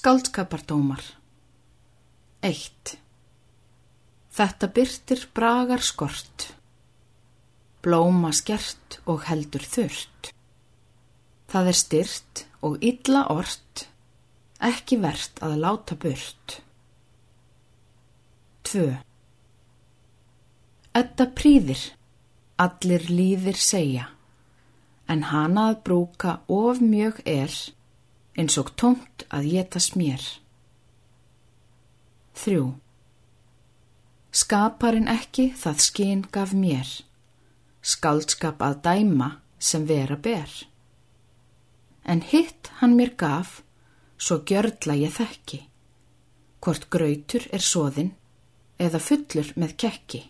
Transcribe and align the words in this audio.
Skaldskapardómar 0.00 1.02
1. 2.40 2.92
Þetta 4.32 4.68
byrtir 4.72 5.24
bragar 5.36 5.82
skort, 5.84 6.44
blóma 7.84 8.30
skert 8.32 8.96
og 9.04 9.26
heldur 9.28 9.66
þurrt. 9.74 10.30
Það 11.52 11.68
er 11.72 11.78
styrt 11.80 12.40
og 12.64 12.78
illa 12.90 13.26
ort, 13.34 13.82
ekki 14.70 14.96
verðt 15.02 15.42
að 15.44 15.58
láta 15.66 15.98
burt. 16.06 16.54
2. 18.70 18.86
Edda 21.02 21.26
príðir, 21.42 21.82
allir 22.56 23.04
líðir 23.10 23.60
segja, 23.60 24.08
en 25.12 25.28
hana 25.28 25.66
að 25.74 25.82
brúka 25.90 26.38
of 26.48 26.80
mjög 26.80 27.20
er, 27.28 27.52
eins 28.40 28.56
og 28.60 28.72
tómt 28.80 29.26
að 29.28 29.50
geta 29.52 29.80
smér. 29.82 30.22
3. 32.40 32.60
Skaparinn 34.32 35.10
ekki 35.12 35.50
það 35.60 35.82
skinn 35.84 36.22
gaf 36.32 36.54
mér, 36.56 36.88
skaldskap 37.84 38.62
að 38.64 38.78
dæma 38.86 39.30
sem 39.60 39.84
vera 39.84 40.16
ber. 40.16 40.48
En 42.08 42.22
hitt 42.24 42.70
hann 42.80 42.96
mér 42.96 43.12
gaf, 43.20 43.60
svo 44.16 44.40
gjörla 44.48 44.96
ég 45.02 45.12
þekki, 45.18 45.60
hvort 46.64 46.88
grautur 46.92 47.44
er 47.52 47.64
svoðinn 47.64 48.14
eða 48.80 49.02
fullur 49.04 49.52
með 49.60 49.76
kekki. 49.84 50.22